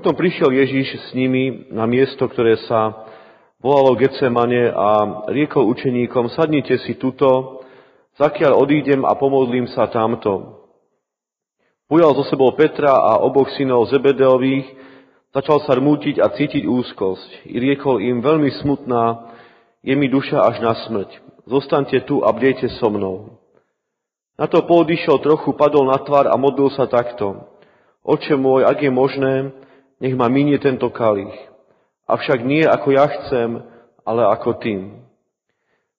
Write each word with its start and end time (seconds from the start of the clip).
Potom 0.00 0.16
prišiel 0.16 0.48
Ježiš 0.48 0.96
s 0.96 1.08
nimi 1.12 1.68
na 1.68 1.84
miesto, 1.84 2.24
ktoré 2.24 2.56
sa 2.64 3.04
volalo 3.60 3.92
Getsemane 4.00 4.72
a 4.72 4.88
riekol 5.28 5.68
učeníkom, 5.76 6.32
sadnite 6.32 6.80
si 6.88 6.96
tuto, 6.96 7.60
zakiaľ 8.16 8.64
odídem 8.64 9.04
a 9.04 9.12
pomodlím 9.12 9.68
sa 9.68 9.92
tamto. 9.92 10.64
Pujal 11.84 12.16
zo 12.16 12.24
sebou 12.32 12.48
Petra 12.56 12.96
a 12.96 13.20
oboch 13.20 13.52
synov 13.60 13.92
Zebedeových, 13.92 14.72
začal 15.36 15.68
sa 15.68 15.76
rmútiť 15.76 16.16
a 16.16 16.32
cítiť 16.32 16.64
úzkosť. 16.64 17.52
I 17.52 17.60
riekol 17.60 18.00
im, 18.00 18.24
veľmi 18.24 18.56
smutná 18.56 19.36
je 19.84 19.92
mi 20.00 20.08
duša 20.08 20.48
až 20.48 20.64
na 20.64 20.80
smrť. 20.80 21.44
Zostaňte 21.44 22.08
tu 22.08 22.24
a 22.24 22.32
bdejte 22.32 22.72
so 22.80 22.88
mnou. 22.88 23.36
Na 24.40 24.48
to 24.48 24.64
poodišiel 24.64 25.20
trochu, 25.20 25.52
padol 25.52 25.84
na 25.84 26.00
tvár 26.00 26.24
a 26.24 26.40
modlil 26.40 26.72
sa 26.72 26.88
takto. 26.88 27.52
Oče 28.00 28.40
môj, 28.40 28.64
ak 28.64 28.80
je 28.80 28.88
možné, 28.88 29.52
nech 30.00 30.16
ma 30.16 30.26
minie 30.32 30.56
tento 30.58 30.88
kalich. 30.90 31.36
Avšak 32.08 32.42
nie 32.42 32.66
ako 32.66 32.88
ja 32.90 33.06
chcem, 33.06 33.62
ale 34.02 34.22
ako 34.26 34.58
tým. 34.58 35.04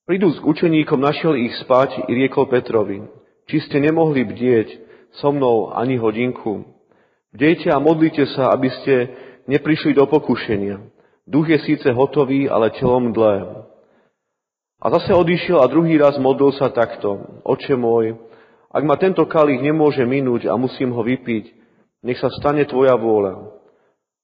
Prídu 0.04 0.34
s 0.34 0.42
učeníkom, 0.42 0.98
našiel 0.98 1.38
ich 1.38 1.54
spať 1.62 2.10
i 2.10 2.12
riekol 2.12 2.50
Petrovi, 2.50 3.06
či 3.46 3.62
ste 3.62 3.78
nemohli 3.78 4.26
bdieť 4.26 4.68
so 5.22 5.30
mnou 5.30 5.70
ani 5.72 5.96
hodinku. 5.96 6.66
Bdejte 7.32 7.72
a 7.72 7.80
modlite 7.80 8.28
sa, 8.34 8.52
aby 8.52 8.68
ste 8.82 8.94
neprišli 9.48 9.96
do 9.96 10.04
pokušenia. 10.04 10.82
Duch 11.24 11.48
je 11.48 11.58
síce 11.62 11.86
hotový, 11.94 12.50
ale 12.50 12.74
telom 12.76 13.14
dlé. 13.14 13.64
A 14.82 14.90
zase 14.90 15.14
odišiel 15.14 15.62
a 15.62 15.70
druhý 15.70 15.94
raz 15.94 16.18
modlil 16.18 16.50
sa 16.58 16.74
takto. 16.74 17.40
Oče 17.46 17.78
môj, 17.78 18.18
ak 18.74 18.82
ma 18.82 18.98
tento 18.98 19.22
kalich 19.30 19.62
nemôže 19.62 20.02
minúť 20.02 20.50
a 20.50 20.58
musím 20.58 20.90
ho 20.90 21.06
vypiť, 21.06 21.54
nech 22.02 22.18
sa 22.18 22.26
stane 22.34 22.66
tvoja 22.66 22.98
vôľa. 22.98 23.61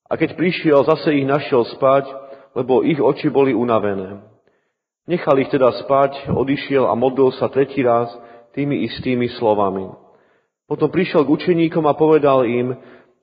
A 0.08 0.16
keď 0.16 0.40
prišiel, 0.40 0.88
zase 0.88 1.20
ich 1.20 1.28
našiel 1.28 1.68
spať, 1.76 2.08
lebo 2.56 2.80
ich 2.80 2.96
oči 2.96 3.28
boli 3.28 3.52
unavené. 3.52 4.24
Nechal 5.08 5.40
ich 5.40 5.52
teda 5.52 5.72
spať, 5.84 6.32
odišiel 6.32 6.88
a 6.88 6.96
modlil 6.96 7.32
sa 7.36 7.48
tretí 7.48 7.80
raz 7.84 8.08
tými 8.52 8.88
istými 8.88 9.28
slovami. 9.36 9.88
Potom 10.68 10.92
prišiel 10.92 11.24
k 11.24 11.32
učeníkom 11.32 11.84
a 11.88 11.96
povedal 11.96 12.44
im, 12.44 12.76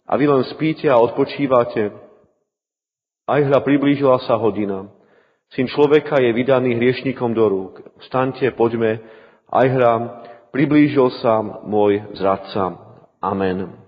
a 0.06 0.13
vy 0.17 0.25
len 0.30 0.45
spíte 0.53 0.86
a 0.86 1.02
odpočívate. 1.02 1.89
Aj 3.25 3.41
hra 3.41 3.58
priblížila 3.66 4.22
sa 4.25 4.38
hodina. 4.38 4.94
Syn 5.53 5.66
človeka 5.69 6.22
je 6.22 6.30
vydaný 6.33 6.78
hriešnikom 6.78 7.33
do 7.33 7.45
rúk. 7.50 7.73
Vstaňte, 8.06 8.53
poďme. 8.53 9.02
Aj 9.50 9.66
hra, 9.66 9.94
priblížil 10.53 11.09
sa 11.22 11.41
môj 11.41 12.06
zradca. 12.17 12.78
Amen. 13.22 13.84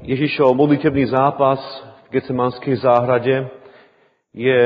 Ježišov 0.00 0.56
modlitebný 0.56 1.12
zápas 1.12 1.60
v 2.08 2.16
Gecemanskej 2.16 2.80
záhrade 2.80 3.52
je 4.32 4.60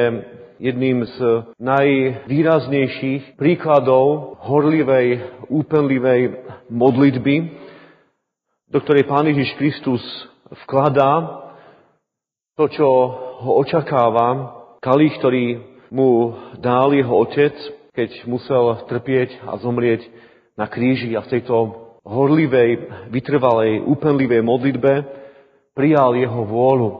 jedným 0.62 1.02
z 1.10 1.18
najvýraznejších 1.58 3.34
príkladov 3.34 4.38
horlivej, 4.46 5.26
úpenlivej 5.50 6.38
modlitby, 6.70 7.50
do 8.70 8.78
ktorej 8.78 9.10
Pán 9.10 9.26
Ježiš 9.26 9.58
Kristus 9.58 10.02
vkladá 10.62 11.42
to, 12.54 12.70
čo 12.70 12.86
ho 13.42 13.58
očakáva, 13.58 14.54
kalich, 14.78 15.18
ktorý 15.18 15.58
mu 15.90 16.38
dal 16.62 16.94
jeho 16.94 17.10
otec, 17.10 17.58
keď 17.90 18.22
musel 18.30 18.86
trpieť 18.86 19.42
a 19.50 19.58
zomrieť 19.58 20.06
na 20.54 20.70
kríži 20.70 21.18
a 21.18 21.26
v 21.26 21.30
tejto 21.34 21.54
horlivej, 22.06 22.86
vytrvalej, 23.10 23.82
úpenlivej 23.82 24.46
modlitbe 24.46 25.23
prijal 25.74 26.14
jeho 26.14 26.46
vôľu. 26.46 26.90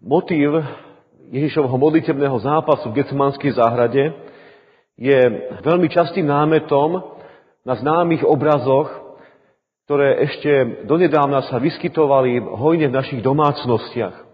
Motív 0.00 0.60
Ježišovho 1.32 1.76
modlitebného 1.76 2.36
zápasu 2.40 2.92
v 2.92 3.00
Getsemanskej 3.00 3.56
záhrade 3.56 4.12
je 5.00 5.18
veľmi 5.64 5.88
častým 5.88 6.28
námetom 6.28 7.16
na 7.64 7.74
známych 7.76 8.24
obrazoch, 8.24 8.92
ktoré 9.88 10.22
ešte 10.28 10.84
donedávna 10.86 11.48
sa 11.48 11.56
vyskytovali 11.58 12.38
hojne 12.40 12.92
v 12.92 12.96
našich 12.96 13.20
domácnostiach. 13.24 14.28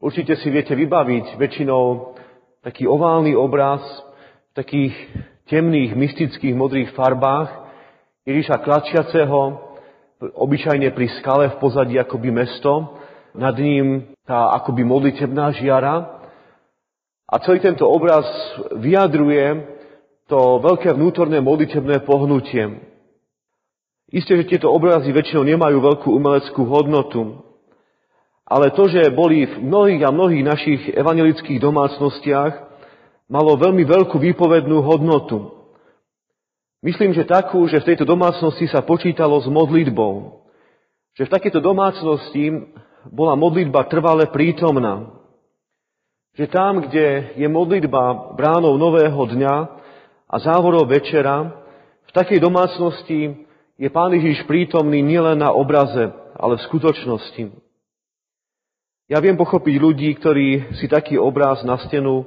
Určite 0.00 0.40
si 0.40 0.48
viete 0.48 0.72
vybaviť 0.72 1.36
väčšinou 1.36 2.16
taký 2.64 2.88
oválny 2.88 3.36
obraz 3.36 3.84
v 4.50 4.52
takých 4.56 4.94
temných, 5.48 5.92
mystických, 5.92 6.56
modrých 6.56 6.96
farbách 6.96 7.52
Ježiša 8.24 8.64
klačiaceho 8.64 9.69
obyčajne 10.20 10.92
pri 10.92 11.06
skale 11.20 11.48
v 11.48 11.56
pozadí 11.56 11.96
akoby 11.96 12.28
mesto, 12.28 13.00
nad 13.32 13.56
ním 13.56 14.12
tá 14.28 14.52
akoby 14.60 14.84
modlitebná 14.84 15.56
žiara. 15.56 16.20
A 17.30 17.38
celý 17.40 17.62
tento 17.62 17.86
obraz 17.86 18.26
vyjadruje 18.74 19.64
to 20.26 20.62
veľké 20.62 20.94
vnútorné 20.94 21.38
modlitebné 21.42 22.02
pohnutie. 22.06 22.90
Isté, 24.10 24.42
že 24.42 24.50
tieto 24.50 24.74
obrazy 24.74 25.14
väčšinou 25.14 25.46
nemajú 25.46 25.78
veľkú 25.78 26.08
umeleckú 26.10 26.66
hodnotu, 26.66 27.46
ale 28.42 28.74
to, 28.74 28.90
že 28.90 29.14
boli 29.14 29.46
v 29.46 29.62
mnohých 29.62 30.02
a 30.02 30.10
mnohých 30.10 30.42
našich 30.42 30.80
evangelických 30.90 31.62
domácnostiach, 31.62 32.52
malo 33.30 33.54
veľmi 33.54 33.86
veľkú 33.86 34.18
výpovednú 34.18 34.82
hodnotu. 34.82 35.59
Myslím, 36.80 37.12
že 37.12 37.28
takú, 37.28 37.68
že 37.68 37.84
v 37.84 37.92
tejto 37.92 38.08
domácnosti 38.08 38.64
sa 38.64 38.80
počítalo 38.80 39.36
s 39.36 39.48
modlitbou. 39.52 40.40
Že 41.12 41.28
v 41.28 41.32
takejto 41.36 41.60
domácnosti 41.60 42.72
bola 43.12 43.36
modlitba 43.36 43.84
trvale 43.84 44.32
prítomná. 44.32 45.12
Že 46.40 46.46
tam, 46.48 46.80
kde 46.88 47.36
je 47.36 47.48
modlitba 47.52 48.32
bránou 48.32 48.80
nového 48.80 49.20
dňa 49.28 49.54
a 50.24 50.36
závorov 50.40 50.88
večera, 50.88 51.52
v 52.08 52.12
takej 52.16 52.40
domácnosti 52.40 53.44
je 53.76 53.88
Pán 53.92 54.16
Ježiš 54.16 54.48
prítomný 54.48 55.04
nielen 55.04 55.36
na 55.36 55.52
obraze, 55.52 56.08
ale 56.36 56.56
v 56.56 56.64
skutočnosti. 56.64 57.44
Ja 59.10 59.20
viem 59.20 59.36
pochopiť 59.36 59.74
ľudí, 59.76 60.08
ktorí 60.16 60.78
si 60.80 60.86
taký 60.88 61.20
obraz 61.20 61.60
na 61.66 61.76
stenu 61.82 62.24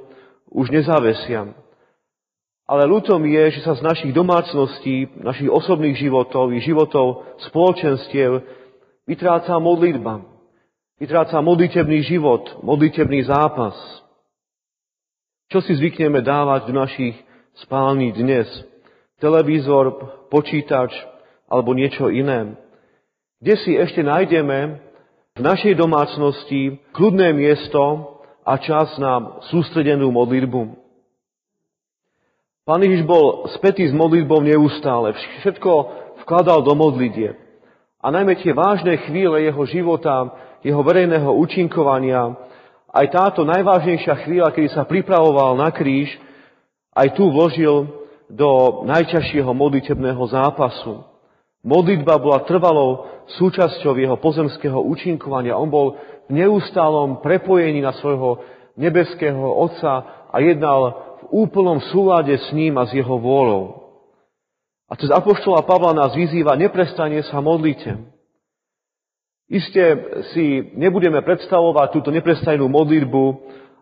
už 0.52 0.70
nezavesia. 0.70 1.63
Ale 2.64 2.88
ľutom 2.88 3.20
je, 3.28 3.60
že 3.60 3.60
sa 3.60 3.76
z 3.76 3.84
našich 3.84 4.12
domácností, 4.16 5.20
našich 5.20 5.52
osobných 5.52 6.00
životov 6.00 6.48
i 6.56 6.64
životov 6.64 7.36
spoločenstiev 7.52 8.40
vytráca 9.04 9.60
modlitba. 9.60 10.24
Vytráca 10.96 11.44
modlitebný 11.44 12.08
život, 12.08 12.64
modlitebný 12.64 13.28
zápas. 13.28 13.76
Čo 15.52 15.60
si 15.60 15.76
zvykneme 15.76 16.24
dávať 16.24 16.72
do 16.72 16.74
našich 16.80 17.14
spální 17.68 18.16
dnes? 18.16 18.48
Televízor, 19.20 20.00
počítač 20.32 20.90
alebo 21.52 21.76
niečo 21.76 22.08
iné? 22.08 22.56
Kde 23.44 23.54
si 23.60 23.76
ešte 23.76 24.00
nájdeme 24.00 24.80
v 25.36 25.40
našej 25.44 25.76
domácnosti 25.76 26.80
kľudné 26.96 27.36
miesto 27.36 28.16
a 28.40 28.56
čas 28.56 28.96
na 28.96 29.44
sústredenú 29.52 30.08
modlitbu? 30.08 30.83
Pán 32.64 32.80
Ježiš 32.80 33.04
bol 33.04 33.44
spätý 33.60 33.84
s 33.84 33.92
modlitbou 33.92 34.40
neustále. 34.40 35.12
Všetko 35.44 35.70
vkladal 36.24 36.64
do 36.64 36.72
modlitie. 36.72 37.36
A 38.00 38.08
najmä 38.08 38.40
tie 38.40 38.56
vážne 38.56 39.04
chvíle 39.04 39.36
jeho 39.44 39.68
života, 39.68 40.32
jeho 40.64 40.80
verejného 40.80 41.28
účinkovania, 41.28 42.32
aj 42.88 43.06
táto 43.12 43.44
najvážnejšia 43.44 44.24
chvíľa, 44.24 44.48
kedy 44.56 44.72
sa 44.72 44.88
pripravoval 44.88 45.60
na 45.60 45.68
kríž, 45.76 46.08
aj 46.96 47.12
tu 47.12 47.28
vložil 47.28 47.84
do 48.32 48.80
najťažšieho 48.88 49.52
modlitebného 49.52 50.24
zápasu. 50.32 51.04
Modlitba 51.60 52.16
bola 52.16 52.48
trvalou 52.48 53.12
súčasťou 53.44 53.92
jeho 53.92 54.16
pozemského 54.16 54.80
účinkovania. 54.80 55.60
On 55.60 55.68
bol 55.68 56.00
v 56.32 56.40
neustálom 56.40 57.20
prepojení 57.20 57.84
na 57.84 57.92
svojho 57.92 58.40
nebeského 58.80 59.52
Otca 59.52 60.24
a 60.32 60.36
jednal 60.40 61.12
úplnom 61.32 61.80
súlade 61.92 62.34
s 62.36 62.48
ním 62.52 62.76
a 62.76 62.88
s 62.88 62.92
jeho 62.92 63.16
vôľou. 63.16 63.84
A 64.90 64.98
cez 65.00 65.08
Apoštola 65.08 65.64
Pavla 65.64 65.96
nás 65.96 66.12
vyzýva, 66.12 66.60
neprestane 66.60 67.24
sa 67.26 67.40
modlite. 67.40 67.96
Isté 69.48 69.84
si 70.32 70.72
nebudeme 70.76 71.20
predstavovať 71.20 71.88
túto 71.92 72.08
neprestajnú 72.12 72.64
modlitbu 72.68 73.24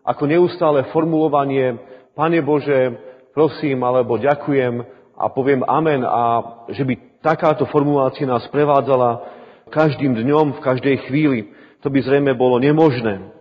ako 0.03 0.23
neustále 0.27 0.83
formulovanie 0.91 1.79
Pane 2.13 2.43
Bože, 2.43 2.99
prosím, 3.31 3.81
alebo 3.87 4.19
ďakujem 4.19 4.83
a 5.15 5.25
poviem 5.31 5.63
amen 5.63 6.03
a 6.03 6.21
že 6.69 6.83
by 6.83 7.23
takáto 7.23 7.63
formulácia 7.71 8.27
nás 8.27 8.43
prevádzala 8.51 9.23
každým 9.71 10.13
dňom, 10.13 10.59
v 10.59 10.63
každej 10.63 10.95
chvíli. 11.09 11.39
To 11.81 11.89
by 11.89 11.99
zrejme 12.03 12.35
bolo 12.35 12.59
nemožné. 12.59 13.33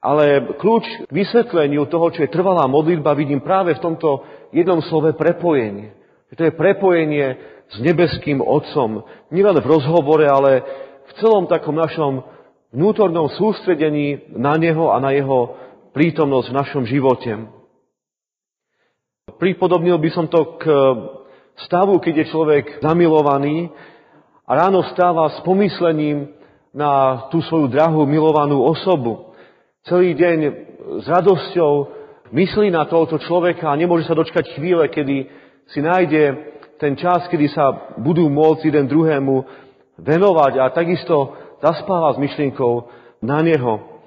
Ale 0.00 0.56
kľúč 0.56 1.04
k 1.04 1.12
vysvetleniu 1.12 1.84
toho, 1.84 2.08
čo 2.08 2.24
je 2.24 2.32
trvalá 2.32 2.64
modlitba, 2.64 3.12
vidím 3.12 3.44
práve 3.44 3.76
v 3.76 3.84
tomto 3.84 4.24
jednom 4.48 4.80
slove 4.80 5.12
prepojenie. 5.12 5.92
To 6.32 6.40
je 6.40 6.56
prepojenie 6.56 7.36
s 7.68 7.76
nebeským 7.84 8.40
Otcom. 8.40 9.04
Nielen 9.28 9.60
v 9.60 9.70
rozhovore, 9.70 10.24
ale 10.24 10.64
v 11.04 11.12
celom 11.20 11.44
takom 11.44 11.76
našom 11.76 12.24
vnútornom 12.72 13.28
sústredení 13.34 14.30
na 14.32 14.56
Neho 14.56 14.88
a 14.88 15.02
na 15.02 15.12
Jeho 15.12 15.58
prítomnosť 15.92 16.46
v 16.48 16.58
našom 16.58 16.82
živote. 16.88 17.30
Pripodobnil 19.36 19.98
by 19.98 20.10
som 20.16 20.26
to 20.32 20.56
k 20.58 20.64
stavu, 21.66 22.00
keď 22.00 22.24
je 22.24 22.30
človek 22.32 22.64
zamilovaný 22.80 23.68
a 24.48 24.50
ráno 24.54 24.86
stáva 24.90 25.30
s 25.34 25.38
pomyslením 25.42 26.30
na 26.70 27.26
tú 27.28 27.42
svoju 27.42 27.68
drahú 27.70 28.06
milovanú 28.06 28.62
osobu. 28.62 29.29
Celý 29.88 30.12
deň 30.12 30.38
s 31.00 31.06
radosťou 31.08 31.72
myslí 32.36 32.68
na 32.68 32.84
tohoto 32.84 33.16
človeka 33.16 33.72
a 33.72 33.80
nemôže 33.80 34.04
sa 34.04 34.12
dočkať 34.12 34.52
chvíle, 34.52 34.84
kedy 34.92 35.24
si 35.72 35.80
nájde 35.80 36.36
ten 36.76 37.00
čas, 37.00 37.24
kedy 37.32 37.48
sa 37.48 37.96
budú 37.96 38.28
môcť 38.28 38.68
jeden 38.68 38.84
druhému 38.92 39.40
venovať 39.96 40.52
a 40.60 40.68
takisto 40.76 41.32
zaspáva 41.64 42.12
s 42.12 42.20
myšlienkou 42.20 42.92
na 43.24 43.40
neho. 43.40 44.04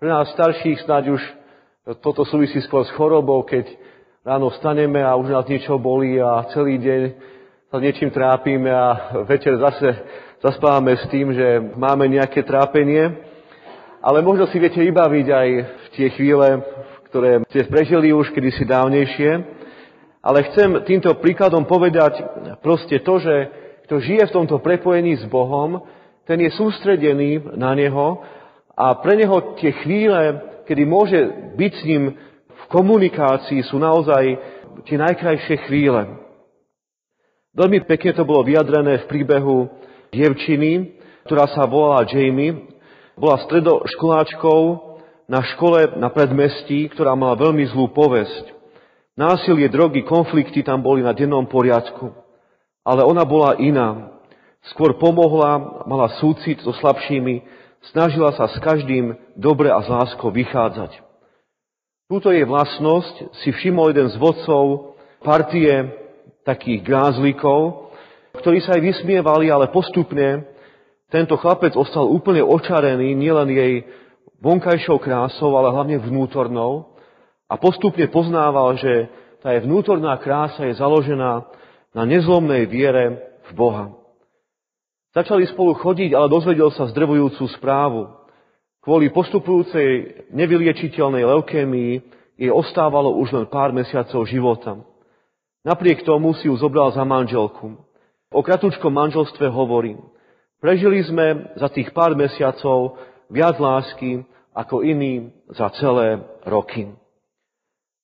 Pre 0.00 0.08
nás 0.08 0.32
starších 0.32 0.88
snáď 0.88 1.12
už 1.12 1.22
toto 2.00 2.24
súvisí 2.24 2.56
skôr 2.64 2.88
s 2.88 2.94
chorobou, 2.96 3.44
keď 3.44 3.68
ráno 4.24 4.48
staneme 4.56 5.04
a 5.04 5.20
už 5.20 5.36
nás 5.36 5.44
niečo 5.44 5.76
bolí 5.76 6.16
a 6.16 6.48
celý 6.56 6.80
deň 6.80 7.00
sa 7.68 7.76
niečím 7.76 8.08
trápime 8.08 8.72
a 8.72 9.20
večer 9.28 9.60
zase 9.60 10.00
zaspávame 10.40 10.96
s 10.96 11.04
tým, 11.12 11.36
že 11.36 11.76
máme 11.76 12.08
nejaké 12.08 12.40
trápenie. 12.40 13.29
Ale 14.00 14.24
možno 14.24 14.48
si 14.48 14.56
viete 14.56 14.80
vybaviť 14.80 15.26
aj 15.28 15.48
v 15.60 15.86
tie 15.92 16.08
chvíle, 16.16 16.64
ktoré 17.12 17.44
ste 17.52 17.68
prežili 17.68 18.16
už 18.16 18.32
kedysi 18.32 18.64
dávnejšie. 18.64 19.30
Ale 20.24 20.48
chcem 20.52 20.88
týmto 20.88 21.12
príkladom 21.20 21.68
povedať 21.68 22.16
proste 22.64 23.04
to, 23.04 23.20
že 23.20 23.34
kto 23.84 24.00
žije 24.00 24.24
v 24.28 24.34
tomto 24.40 24.56
prepojení 24.64 25.20
s 25.20 25.24
Bohom, 25.28 25.84
ten 26.24 26.40
je 26.40 26.48
sústredený 26.56 27.56
na 27.60 27.76
Neho 27.76 28.24
a 28.72 28.96
pre 29.04 29.20
Neho 29.20 29.56
tie 29.60 29.76
chvíle, 29.84 30.40
kedy 30.64 30.82
môže 30.88 31.20
byť 31.60 31.72
s 31.76 31.82
ním 31.84 32.16
v 32.48 32.62
komunikácii, 32.72 33.60
sú 33.68 33.76
naozaj 33.76 34.24
tie 34.88 34.96
najkrajšie 34.96 35.68
chvíle. 35.68 36.16
Veľmi 37.52 37.84
pekne 37.84 38.16
to 38.16 38.24
bolo 38.24 38.46
vyjadrené 38.46 39.04
v 39.04 39.08
príbehu 39.10 39.68
dievčiny, 40.08 40.96
ktorá 41.28 41.50
sa 41.52 41.68
volala 41.68 42.08
Jamie. 42.08 42.79
Bola 43.20 43.36
stredoškoláčkou 43.44 44.60
na 45.28 45.44
škole 45.44 45.92
na 46.00 46.08
predmestí, 46.08 46.88
ktorá 46.88 47.12
mala 47.12 47.36
veľmi 47.36 47.68
zlú 47.68 47.92
povesť. 47.92 48.48
Násilie, 49.12 49.68
drogy, 49.68 50.00
konflikty 50.08 50.64
tam 50.64 50.80
boli 50.80 51.04
na 51.04 51.12
dennom 51.12 51.44
poriadku. 51.44 52.16
Ale 52.80 53.04
ona 53.04 53.28
bola 53.28 53.60
iná. 53.60 54.16
Skôr 54.72 54.96
pomohla, 54.96 55.84
mala 55.84 56.16
súcit 56.16 56.64
so 56.64 56.72
slabšími, 56.72 57.44
snažila 57.92 58.32
sa 58.32 58.48
s 58.48 58.56
každým 58.56 59.12
dobre 59.36 59.68
a 59.68 59.84
s 59.84 59.88
láskou 59.92 60.32
vychádzať. 60.32 61.04
Túto 62.08 62.32
jej 62.32 62.48
vlastnosť 62.48 63.36
si 63.44 63.52
všimol 63.52 63.92
jeden 63.92 64.08
z 64.08 64.16
vodcov 64.16 64.96
partie 65.20 65.92
takých 66.48 66.80
grázlikov, 66.88 67.92
ktorí 68.40 68.64
sa 68.64 68.80
aj 68.80 68.82
vysmievali, 68.82 69.52
ale 69.52 69.68
postupne 69.68 70.49
tento 71.10 71.34
chlapec 71.36 71.74
ostal 71.74 72.06
úplne 72.06 72.40
očarený 72.40 73.18
nielen 73.18 73.50
jej 73.50 73.82
vonkajšou 74.40 75.02
krásou, 75.02 75.52
ale 75.58 75.74
hlavne 75.74 75.98
vnútornou 75.98 76.96
a 77.50 77.58
postupne 77.58 78.06
poznával, 78.06 78.78
že 78.78 79.10
tá 79.42 79.50
jej 79.50 79.66
vnútorná 79.66 80.14
krása 80.22 80.70
je 80.70 80.78
založená 80.78 81.50
na 81.90 82.02
nezlomnej 82.06 82.70
viere 82.70 83.34
v 83.48 83.58
Boha. 83.58 83.84
Začali 85.10 85.50
spolu 85.50 85.74
chodiť, 85.74 86.14
ale 86.14 86.30
dozvedel 86.30 86.70
sa 86.70 86.86
zdrvujúcu 86.86 87.50
správu. 87.58 88.14
Kvôli 88.80 89.10
postupujúcej 89.10 90.22
nevyliečiteľnej 90.30 91.26
leukémii 91.26 91.92
jej 92.38 92.52
ostávalo 92.54 93.18
už 93.18 93.34
len 93.34 93.46
pár 93.50 93.74
mesiacov 93.74 94.24
života. 94.30 94.78
Napriek 95.66 96.06
tomu 96.06 96.32
si 96.38 96.48
ju 96.48 96.54
zobral 96.56 96.94
za 96.94 97.02
manželku. 97.04 97.76
O 98.30 98.40
kratúčkom 98.40 98.94
manželstve 98.94 99.50
hovorím. 99.50 100.00
Prežili 100.60 101.00
sme 101.08 101.56
za 101.56 101.72
tých 101.72 101.88
pár 101.96 102.12
mesiacov 102.12 103.00
viac 103.32 103.56
lásky 103.56 104.28
ako 104.52 104.84
iní 104.84 105.32
za 105.48 105.72
celé 105.80 106.20
roky. 106.44 106.92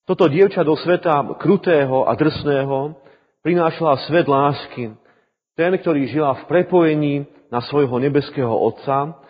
Toto 0.09 0.25
dievča 0.25 0.65
do 0.65 0.73
sveta 0.73 1.37
krutého 1.37 2.09
a 2.09 2.17
drsného 2.17 2.97
prinášala 3.45 4.09
svet 4.09 4.25
lásky, 4.25 4.97
ten, 5.53 5.73
ktorý 5.77 6.09
žila 6.09 6.33
v 6.33 6.47
prepojení 6.49 7.15
na 7.53 7.61
svojho 7.61 8.01
nebeského 8.01 8.51
Otca 8.51 9.21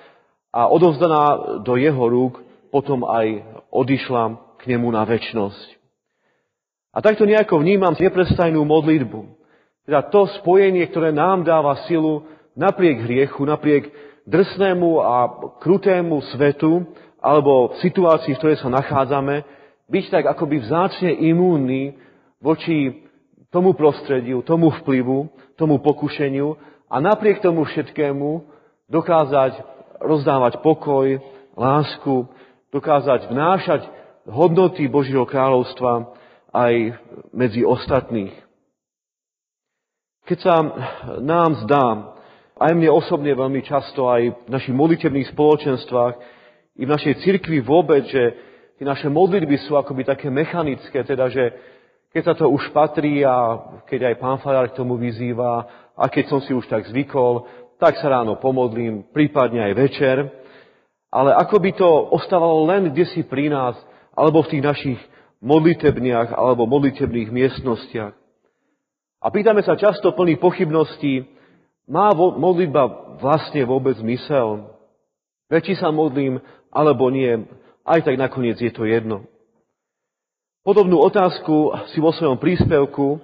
a 0.55 0.71
odovzdaná 0.71 1.59
do 1.67 1.75
jeho 1.75 2.07
rúk 2.07 2.39
potom 2.71 3.03
aj 3.11 3.43
odišla 3.75 4.39
k 4.63 4.63
nemu 4.71 4.87
na 4.95 5.03
väčnosť. 5.03 5.75
A 6.95 7.03
takto 7.03 7.27
nejako 7.27 7.59
vnímam 7.59 7.93
neprestajnú 7.93 8.63
modlitbu. 8.63 9.21
Teda 9.85 10.07
to 10.07 10.31
spojenie, 10.41 10.87
ktoré 10.89 11.11
nám 11.11 11.43
dáva 11.43 11.85
silu 11.91 12.25
napriek 12.57 13.05
hriechu, 13.05 13.45
napriek 13.45 13.93
drsnému 14.27 14.91
a 15.05 15.17
krutému 15.63 16.25
svetu 16.35 16.89
alebo 17.21 17.77
situácii, 17.85 18.35
v 18.35 18.41
ktorej 18.41 18.59
sa 18.59 18.73
nachádzame, 18.73 19.45
byť 19.87 20.05
tak 20.11 20.25
akoby 20.27 20.67
vzácne 20.67 21.15
imúnny 21.31 21.95
voči 22.43 23.07
tomu 23.55 23.77
prostrediu, 23.79 24.43
tomu 24.43 24.75
vplyvu, 24.83 25.31
tomu 25.55 25.79
pokušeniu 25.79 26.59
a 26.91 26.97
napriek 26.99 27.39
tomu 27.39 27.63
všetkému 27.63 28.43
dokázať 28.91 29.53
rozdávať 30.03 30.61
pokoj, 30.61 31.23
lásku, 31.57 32.27
dokázať 32.75 33.31
vnášať 33.31 33.83
hodnoty 34.27 34.91
Božieho 34.91 35.25
kráľovstva 35.25 36.13
aj 36.53 36.75
medzi 37.31 37.63
ostatných. 37.63 38.35
Keď 40.27 40.39
sa 40.43 40.57
nám 41.23 41.51
zdá, 41.65 42.16
aj 42.57 42.73
mne 42.73 42.89
osobne 42.89 43.37
veľmi 43.37 43.61
často, 43.65 44.09
aj 44.09 44.49
v 44.49 44.51
našich 44.51 44.73
modlitebných 44.73 45.29
spoločenstvách, 45.37 46.15
i 46.77 46.83
v 46.85 46.93
našej 46.93 47.15
cirkvi 47.25 47.61
vôbec, 47.61 48.05
že 48.09 48.23
tie 48.77 48.85
naše 48.85 49.09
modlitby 49.09 49.57
sú 49.65 49.77
akoby 49.77 50.05
také 50.05 50.29
mechanické, 50.29 51.05
teda 51.05 51.29
že 51.33 51.53
keď 52.13 52.23
sa 52.25 52.35
to 52.37 52.49
už 52.49 52.73
patrí 52.73 53.25
a 53.25 53.61
keď 53.85 54.13
aj 54.13 54.15
pán 54.21 54.39
Farár 54.41 54.73
k 54.73 54.77
tomu 54.77 54.97
vyzýva 54.97 55.69
a 55.97 56.05
keď 56.09 56.25
som 56.33 56.41
si 56.41 56.57
už 56.57 56.65
tak 56.69 56.89
zvykol, 56.89 57.45
tak 57.77 58.01
sa 58.01 58.09
ráno 58.09 58.41
pomodlím, 58.41 59.05
prípadne 59.13 59.61
aj 59.61 59.73
večer. 59.77 60.17
Ale 61.13 61.37
ako 61.37 61.57
by 61.61 61.71
to 61.77 61.89
ostávalo 62.13 62.65
len 62.69 62.89
kde 62.93 63.05
si 63.13 63.21
pri 63.25 63.53
nás, 63.53 63.77
alebo 64.17 64.41
v 64.45 64.57
tých 64.57 64.65
našich 64.65 65.01
modlitebniach 65.45 66.33
alebo 66.33 66.65
modlitebných 66.65 67.29
miestnostiach. 67.29 68.17
A 69.21 69.27
pýtame 69.29 69.61
sa 69.61 69.77
často 69.77 70.17
plný 70.17 70.41
pochybností, 70.41 71.36
má 71.87 72.11
modlitba 72.15 73.17
vlastne 73.23 73.63
vôbec 73.63 73.97
zmysel? 73.99 74.71
Veď 75.47 75.73
či 75.73 75.75
sa 75.79 75.95
modlím, 75.95 76.43
alebo 76.75 77.09
nie, 77.09 77.47
aj 77.87 78.03
tak 78.03 78.19
nakoniec 78.19 78.59
je 78.59 78.75
to 78.75 78.83
jedno. 78.83 79.25
Podobnú 80.67 80.99
otázku 80.99 81.71
si 81.95 82.03
vo 82.03 82.11
svojom 82.11 82.43
príspevku 82.43 83.23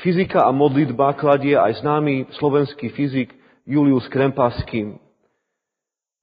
Fyzika 0.00 0.44
a 0.44 0.52
modlitba 0.52 1.16
kladie 1.16 1.56
aj 1.56 1.80
známy 1.80 2.28
slovenský 2.36 2.92
fyzik 2.92 3.32
Julius 3.64 4.04
Krempasky. 4.12 4.96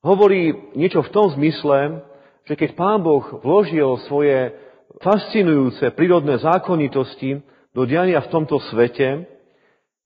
Hovorí 0.06 0.54
niečo 0.77 1.01
v 1.01 1.13
tom 1.13 1.34
zmysle, 1.34 2.06
že 2.46 2.54
keď 2.54 2.77
Pán 2.77 3.01
Boh 3.01 3.25
vložil 3.42 3.89
svoje 4.06 4.54
fascinujúce 5.01 5.89
prírodné 5.98 6.38
zákonitosti 6.38 7.42
do 7.74 7.89
diania 7.89 8.22
v 8.22 8.30
tomto 8.30 8.62
svete, 8.70 9.25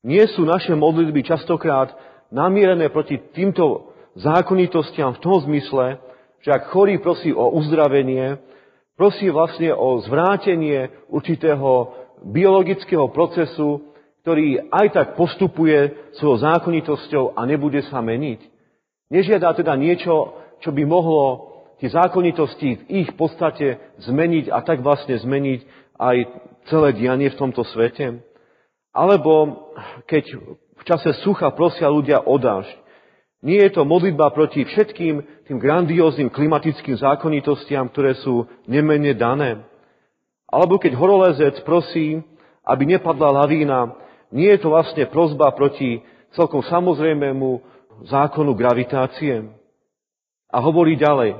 nie 0.03 0.23
sú 0.31 0.47
naše 0.47 0.71
modlitby 0.75 1.23
častokrát 1.27 1.91
namierené 2.31 2.87
proti 2.89 3.19
týmto 3.35 3.91
zákonitostiam 4.15 5.17
v 5.17 5.21
tom 5.23 5.43
zmysle, 5.43 5.99
že 6.39 6.49
ak 6.55 6.71
chorý 6.71 7.03
prosí 7.03 7.35
o 7.35 7.51
uzdravenie, 7.51 8.39
prosí 8.95 9.27
vlastne 9.27 9.75
o 9.75 9.99
zvrátenie 10.03 11.07
určitého 11.11 11.91
biologického 12.23 13.11
procesu, 13.11 13.91
ktorý 14.23 14.71
aj 14.71 14.87
tak 14.91 15.07
postupuje 15.15 16.11
svojou 16.19 16.43
zákonitosťou 16.43 17.23
a 17.35 17.41
nebude 17.47 17.83
sa 17.87 18.03
meniť. 18.03 18.39
Nežiada 19.09 19.55
teda 19.55 19.73
niečo, 19.79 20.37
čo 20.59 20.69
by 20.69 20.83
mohlo 20.85 21.49
tie 21.79 21.89
zákonitosti 21.89 22.69
v 22.75 23.07
ich 23.07 23.09
podstate 23.15 23.79
zmeniť 24.03 24.51
a 24.51 24.59
tak 24.61 24.83
vlastne 24.83 25.15
zmeniť 25.15 25.59
aj 25.95 26.17
celé 26.67 26.89
dianie 26.93 27.31
v 27.31 27.39
tomto 27.39 27.63
svete. 27.63 28.28
Alebo 28.99 29.33
keď 30.11 30.35
v 30.75 30.83
čase 30.83 31.15
sucha 31.23 31.47
prosia 31.55 31.87
ľudia 31.87 32.19
o 32.27 32.35
dážď, 32.35 32.75
nie 33.39 33.55
je 33.63 33.71
to 33.71 33.87
modlitba 33.87 34.35
proti 34.35 34.67
všetkým 34.67 35.47
tým 35.47 35.57
grandióznym 35.63 36.27
klimatickým 36.27 36.99
zákonitostiam, 36.99 37.87
ktoré 37.87 38.19
sú 38.19 38.43
nemenne 38.67 39.15
dané. 39.15 39.63
Alebo 40.51 40.75
keď 40.75 40.99
horolezec 40.99 41.63
prosí, 41.63 42.19
aby 42.67 42.83
nepadla 42.83 43.47
lavína, 43.47 43.95
nie 44.35 44.51
je 44.51 44.59
to 44.59 44.75
vlastne 44.75 45.07
prozba 45.07 45.55
proti 45.55 46.03
celkom 46.35 46.59
samozrejmému 46.67 47.63
zákonu 48.11 48.51
gravitácie. 48.51 49.47
A 50.51 50.57
hovorí 50.59 50.99
ďalej. 50.99 51.39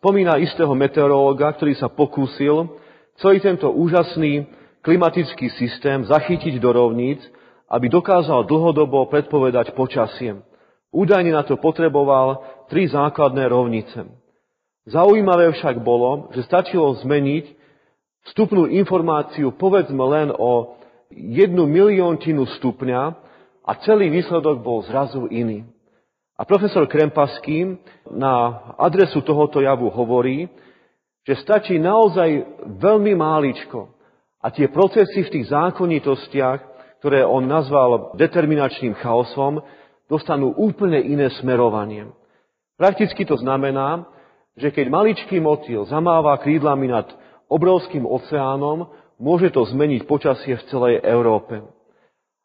Spomína 0.00 0.40
istého 0.40 0.72
meteorológa, 0.72 1.52
ktorý 1.52 1.76
sa 1.76 1.92
pokúsil 1.92 2.80
celý 3.20 3.44
tento 3.44 3.68
úžasný 3.68 4.48
klimatický 4.86 5.50
systém 5.58 6.06
zachytiť 6.06 6.62
do 6.62 6.70
rovníc, 6.70 7.18
aby 7.66 7.90
dokázal 7.90 8.46
dlhodobo 8.46 9.10
predpovedať 9.10 9.74
počasie. 9.74 10.38
Údajne 10.94 11.34
na 11.34 11.42
to 11.42 11.58
potreboval 11.58 12.46
tri 12.70 12.86
základné 12.86 13.50
rovnice. 13.50 14.06
Zaujímavé 14.86 15.50
však 15.58 15.82
bolo, 15.82 16.30
že 16.30 16.46
stačilo 16.46 16.94
zmeniť 17.02 17.50
vstupnú 18.30 18.70
informáciu 18.70 19.50
povedzme 19.58 19.98
len 20.06 20.30
o 20.30 20.78
jednu 21.10 21.66
miliontinu 21.66 22.46
stupňa 22.62 23.02
a 23.66 23.72
celý 23.82 24.14
výsledok 24.14 24.62
bol 24.62 24.86
zrazu 24.86 25.26
iný. 25.26 25.66
A 26.38 26.46
profesor 26.46 26.86
Krempaský 26.86 27.82
na 28.06 28.62
adresu 28.78 29.18
tohoto 29.26 29.58
javu 29.58 29.90
hovorí, 29.90 30.46
že 31.26 31.34
stačí 31.42 31.74
naozaj 31.82 32.62
veľmi 32.78 33.18
máličko 33.18 33.95
a 34.46 34.54
tie 34.54 34.70
procesy 34.70 35.26
v 35.26 35.32
tých 35.34 35.50
zákonitostiach, 35.50 36.58
ktoré 37.02 37.26
on 37.26 37.50
nazval 37.50 38.14
determinačným 38.14 38.94
chaosom, 39.02 39.58
dostanú 40.06 40.54
úplne 40.54 41.02
iné 41.02 41.34
smerovanie. 41.42 42.14
Prakticky 42.78 43.26
to 43.26 43.34
znamená, 43.42 44.06
že 44.54 44.70
keď 44.70 44.86
maličký 44.86 45.42
motýl 45.42 45.82
zamáva 45.90 46.38
krídlami 46.38 46.86
nad 46.86 47.10
obrovským 47.50 48.06
oceánom, 48.06 48.86
môže 49.18 49.50
to 49.50 49.66
zmeniť 49.66 50.06
počasie 50.06 50.54
v 50.54 50.66
celej 50.70 50.94
Európe. 51.02 51.66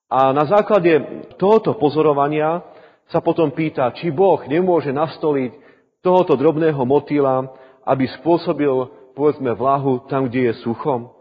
A 0.09 0.33
na 0.33 0.49
základe 0.49 0.97
tohoto 1.37 1.77
pozorovania 1.77 2.65
sa 3.13 3.21
potom 3.21 3.53
pýta, 3.53 3.93
či 3.93 4.09
Boh 4.09 4.41
nemôže 4.49 4.89
nastoliť 4.89 5.53
tohoto 6.01 6.33
drobného 6.33 6.81
motýla, 6.81 7.45
aby 7.85 8.09
spôsobil, 8.19 8.89
povedzme, 9.13 9.53
vlahu 9.53 10.09
tam, 10.09 10.25
kde 10.25 10.49
je 10.49 10.53
suchom. 10.65 11.20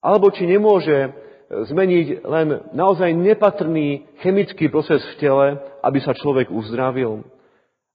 Alebo 0.00 0.32
či 0.32 0.48
nemôže 0.48 1.12
zmeniť 1.50 2.24
len 2.24 2.72
naozaj 2.72 3.10
nepatrný 3.12 4.08
chemický 4.24 4.72
proces 4.72 5.02
v 5.14 5.18
tele, 5.20 5.46
aby 5.84 5.98
sa 6.00 6.16
človek 6.16 6.48
uzdravil. 6.48 7.26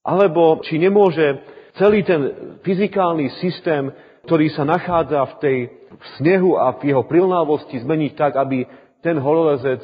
Alebo 0.05 0.61
či 0.61 0.77
nemôže 0.77 1.41
celý 1.81 2.05
ten 2.05 2.21
fyzikálny 2.61 3.41
systém, 3.41 3.89
ktorý 4.29 4.53
sa 4.53 4.67
nachádza 4.67 5.21
v 5.25 5.35
tej 5.41 5.57
v 5.95 6.05
snehu 6.19 6.59
a 6.59 6.75
v 6.75 6.91
jeho 6.91 7.03
prilnávosti 7.07 7.79
zmeniť 7.79 8.11
tak, 8.19 8.35
aby 8.35 8.67
ten 8.99 9.15
horolezec 9.15 9.79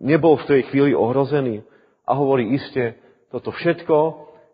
nebol 0.00 0.40
v 0.40 0.48
tej 0.48 0.60
chvíli 0.72 0.92
ohrozený 0.96 1.60
a 2.08 2.16
hovorí 2.16 2.56
iste, 2.56 2.96
toto 3.28 3.52
všetko 3.52 3.96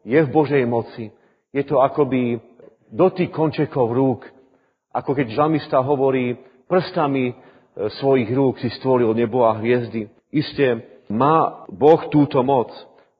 je 0.04 0.18
v 0.18 0.32
Božej 0.32 0.64
moci. 0.66 1.14
Je 1.54 1.62
to 1.64 1.80
akoby 1.80 2.42
dotyk 2.90 3.32
končekov 3.32 3.94
rúk. 3.94 4.26
Ako 4.92 5.16
keď 5.16 5.32
žalmista 5.32 5.80
hovorí, 5.80 6.36
prstami 6.66 7.30
e, 7.30 7.34
svojich 8.02 8.30
rúk 8.30 8.58
si 8.60 8.70
stvoril 8.78 9.14
nebo 9.14 9.46
a 9.46 9.56
hviezdy. 9.58 10.10
Isté 10.30 10.82
má 11.10 11.66
Boh 11.70 12.10
túto 12.10 12.42
moc. 12.42 12.70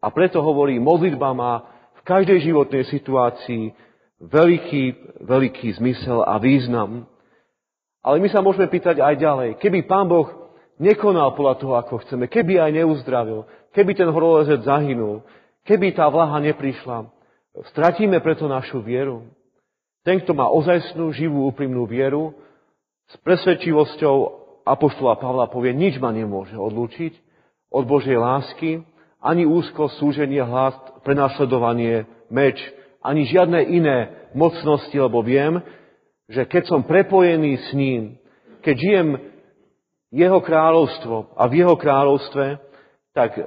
A 0.03 0.11
preto 0.11 0.43
hovorí, 0.43 0.79
modlitba 0.79 1.33
má 1.35 1.67
v 1.99 2.01
každej 2.07 2.51
životnej 2.51 2.85
situácii 2.87 3.75
veľký, 4.23 4.85
veľký 5.25 5.69
zmysel 5.79 6.23
a 6.23 6.39
význam. 6.39 7.07
Ale 8.07 8.23
my 8.23 8.29
sa 8.31 8.39
môžeme 8.39 8.71
pýtať 8.71 9.03
aj 9.03 9.15
ďalej. 9.19 9.51
Keby 9.59 9.87
Pán 9.91 10.07
Boh 10.07 10.31
nekonal 10.79 11.35
podľa 11.35 11.55
toho, 11.59 11.75
ako 11.75 12.07
chceme, 12.07 12.31
keby 12.31 12.63
aj 12.63 12.71
neuzdravil, 12.71 13.49
Keby 13.77 13.93
ten 13.93 14.09
horolezec 14.09 14.65
zahynul, 14.65 15.21
keby 15.69 15.93
tá 15.93 16.09
vlaha 16.09 16.41
neprišla, 16.41 17.13
stratíme 17.77 18.25
preto 18.25 18.49
našu 18.49 18.81
vieru. 18.81 19.29
Ten, 20.01 20.25
kto 20.25 20.33
má 20.33 20.49
ozajstnú, 20.49 21.13
živú, 21.13 21.45
úprimnú 21.45 21.85
vieru, 21.85 22.33
s 23.07 23.15
presvedčivosťou 23.23 24.17
Apoštola 24.67 25.15
Pavla 25.23 25.47
povie, 25.47 25.71
nič 25.71 26.03
ma 26.03 26.11
nemôže 26.11 26.59
odlúčiť 26.59 27.15
od 27.71 27.87
Božej 27.87 28.19
lásky, 28.19 28.83
ani 29.23 29.47
úzko, 29.47 29.91
súženie, 29.99 30.43
hlas, 30.43 30.75
prenasledovanie, 31.07 32.07
meč, 32.31 32.59
ani 33.03 33.27
žiadne 33.27 33.63
iné 33.63 33.99
mocnosti, 34.35 34.95
lebo 34.95 35.23
viem, 35.23 35.63
že 36.27 36.43
keď 36.47 36.63
som 36.67 36.81
prepojený 36.83 37.63
s 37.63 37.69
ním, 37.75 38.19
keď 38.67 38.75
žijem 38.75 39.09
jeho 40.11 40.43
kráľovstvo 40.43 41.39
a 41.39 41.43
v 41.47 41.53
jeho 41.63 41.75
kráľovstve, 41.79 42.59
tak 43.15 43.39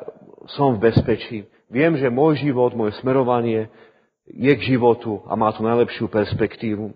som 0.55 0.79
v 0.79 0.87
bezpečí. 0.87 1.37
Viem, 1.67 1.99
že 1.99 2.09
môj 2.09 2.39
život, 2.41 2.73
moje 2.73 2.97
smerovanie 3.03 3.67
je 4.25 4.53
k 4.55 4.61
životu 4.73 5.21
a 5.27 5.35
má 5.35 5.51
tu 5.53 5.61
najlepšiu 5.61 6.07
perspektívu. 6.07 6.95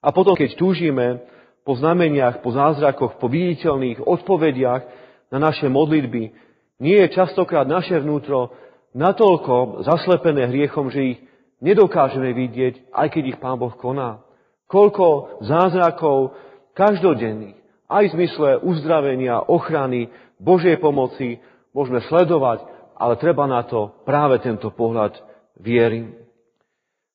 A 0.00 0.08
potom, 0.12 0.32
keď 0.32 0.56
túžime 0.56 1.24
po 1.64 1.76
znameniach, 1.76 2.40
po 2.40 2.50
zázrakoch, 2.56 3.20
po 3.20 3.28
viditeľných 3.28 4.00
odpovediach 4.00 4.82
na 5.28 5.38
naše 5.38 5.68
modlitby, 5.68 6.32
nie 6.80 6.96
je 7.04 7.12
častokrát 7.12 7.68
naše 7.68 8.00
vnútro 8.00 8.56
natoľko 8.96 9.84
zaslepené 9.84 10.48
hriechom, 10.48 10.88
že 10.88 11.16
ich 11.16 11.18
nedokážeme 11.60 12.32
vidieť, 12.32 12.90
aj 12.90 13.06
keď 13.12 13.22
ich 13.36 13.38
Pán 13.38 13.60
Boh 13.60 13.76
koná. 13.76 14.24
Koľko 14.66 15.38
zázrakov 15.44 16.32
každodenných, 16.72 17.60
aj 17.90 18.04
v 18.08 18.14
zmysle 18.16 18.48
uzdravenia, 18.64 19.44
ochrany, 19.44 20.08
Božej 20.40 20.80
pomoci 20.80 21.42
môžeme 21.76 22.00
sledovať, 22.08 22.64
ale 22.96 23.20
treba 23.20 23.44
na 23.44 23.66
to 23.66 23.92
práve 24.08 24.40
tento 24.40 24.72
pohľad 24.72 25.18
viery. 25.60 26.19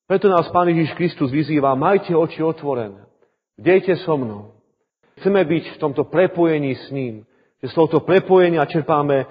Preto 0.06 0.30
nás 0.30 0.46
Pán 0.54 0.70
Ježiš 0.70 0.94
Kristus 0.94 1.34
vyzýva, 1.34 1.74
majte 1.74 2.14
oči 2.14 2.46
otvorené, 2.46 3.10
dejte 3.58 3.98
so 4.06 4.14
mnou. 4.14 4.54
Chceme 5.18 5.42
byť 5.42 5.64
v 5.74 5.82
tomto 5.82 6.06
prepojení 6.06 6.78
s 6.78 6.94
ním, 6.94 7.26
že 7.58 7.72
z 7.72 7.74
tohoto 7.74 8.06
prepojenia 8.06 8.70
čerpáme 8.70 9.26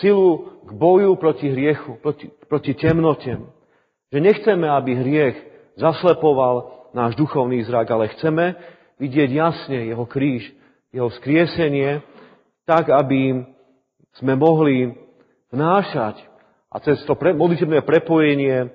silu 0.00 0.48
k 0.64 0.70
boju 0.72 1.20
proti 1.20 1.52
hriechu, 1.52 2.00
proti, 2.00 2.32
proti 2.48 2.72
temnotem. 2.72 3.44
Že 4.08 4.18
nechceme, 4.24 4.64
aby 4.64 4.90
hriech 4.96 5.36
zaslepoval 5.76 6.88
náš 6.96 7.18
duchovný 7.20 7.60
zrak, 7.68 7.90
ale 7.92 8.14
chceme 8.16 8.56
vidieť 8.96 9.28
jasne 9.28 9.92
jeho 9.92 10.08
kríž, 10.08 10.48
jeho 10.94 11.10
skriesenie, 11.20 12.00
tak, 12.64 12.88
aby 12.88 13.44
sme 14.16 14.38
mohli 14.40 14.94
vnášať 15.52 16.16
a 16.72 16.80
cez 16.80 17.02
to 17.04 17.12
pre, 17.18 17.36
modlitebné 17.36 17.82
prepojenie 17.84 18.72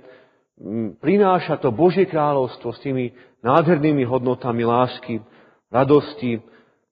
prináša 1.00 1.58
to 1.60 1.72
Božie 1.72 2.04
kráľovstvo 2.06 2.75
s 2.75 2.80
tými 2.84 3.16
nádhernými 3.39 4.04
hodnotami 4.04 4.68
lásky, 4.68 5.24
radosti, 5.72 6.44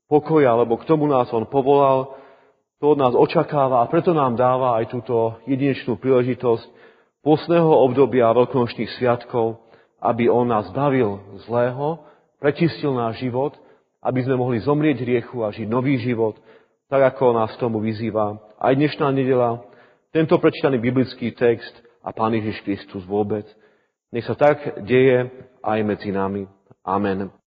pokoja, 0.07 0.55
lebo 0.55 0.79
k 0.79 0.87
tomu 0.87 1.05
nás 1.07 1.27
On 1.35 1.43
povolal, 1.43 2.15
to 2.79 2.95
od 2.95 2.99
nás 2.99 3.11
očakáva 3.11 3.83
a 3.83 3.89
preto 3.91 4.15
nám 4.15 4.39
dáva 4.39 4.79
aj 4.79 4.93
túto 4.93 5.35
jedinečnú 5.49 5.99
príležitosť 5.99 6.65
posného 7.25 7.67
obdobia 7.67 8.31
veľkonočných 8.31 8.95
sviatkov, 8.95 9.59
aby 9.99 10.31
On 10.31 10.47
nás 10.47 10.69
bavil 10.71 11.19
zlého, 11.49 12.05
prečistil 12.39 12.95
náš 12.95 13.19
život, 13.19 13.57
aby 13.99 14.23
sme 14.23 14.39
mohli 14.39 14.63
zomrieť 14.63 15.03
riechu 15.03 15.43
a 15.43 15.51
žiť 15.51 15.67
nový 15.67 15.99
život, 15.99 16.37
tak 16.87 17.17
ako 17.17 17.35
nás 17.35 17.51
tomu 17.59 17.83
vyzýva. 17.83 18.39
Aj 18.61 18.71
dnešná 18.71 19.11
nedela, 19.11 19.59
tento 20.15 20.39
prečítaný 20.39 20.79
biblický 20.79 21.35
text 21.35 21.86
a 22.07 22.15
Pán 22.15 22.31
Ježiš 22.31 22.63
Kristus 22.63 23.03
vôbec. 23.03 23.43
Nech 24.15 24.23
sa 24.23 24.39
tak 24.39 24.87
deje 24.87 25.27
aj 25.59 25.79
medzi 25.83 26.15
nami. 26.15 26.47
Amen. 26.87 27.27